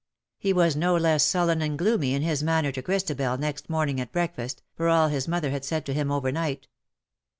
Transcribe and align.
He 0.39 0.51
was 0.51 0.75
no 0.75 0.95
less 0.97 1.23
sullen 1.23 1.61
and 1.61 1.77
gloomy 1.77 2.15
in 2.15 2.23
his 2.23 2.41
manner 2.41 2.71
to 2.71 2.81
Christabel 2.81 3.37
next 3.37 3.69
morning 3.69 3.99
at 4.01 4.11
breakfast, 4.11 4.63
for 4.73 4.89
all 4.89 5.09
his 5.09 5.27
mother 5.27 5.51
had 5.51 5.63
said 5.63 5.85
to 5.85 5.93
him 5.93 6.11
overnight. 6.11 6.67